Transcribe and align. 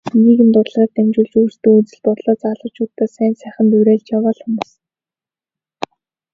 Нийгэмд 0.23 0.55
урлагаар 0.61 0.91
дамжуулж 0.95 1.33
өөрсдийн 1.39 1.75
үзэл 1.79 2.01
бодлоороо 2.05 2.39
залуучуудаа 2.43 3.07
сайн 3.15 3.33
сайханд 3.41 3.71
уриалж 3.79 4.07
яваа 4.17 4.33
л 4.37 4.41
хүмүүс. 4.43 4.71